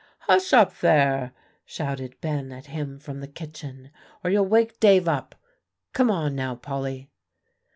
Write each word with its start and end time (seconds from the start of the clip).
"Hush 0.21 0.51
up 0.51 0.79
there," 0.79 1.31
shouted 1.63 2.19
Ben 2.21 2.51
at 2.51 2.65
him, 2.65 2.97
from 2.97 3.19
the 3.19 3.27
kitchen, 3.27 3.91
"or 4.23 4.31
you'll 4.31 4.47
wake 4.47 4.79
Dave 4.79 5.07
up. 5.07 5.35
Come 5.93 6.09
on, 6.09 6.33
now, 6.35 6.55
Polly." 6.55 7.11